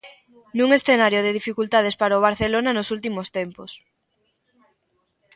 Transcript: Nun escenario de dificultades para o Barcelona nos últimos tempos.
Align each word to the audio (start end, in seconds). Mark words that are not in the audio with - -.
Nun 0.57 0.69
escenario 0.77 1.19
de 1.25 1.35
dificultades 1.39 1.95
para 2.01 2.17
o 2.19 2.23
Barcelona 2.27 2.69
nos 2.77 2.91
últimos 2.95 3.27
tempos. 3.37 3.71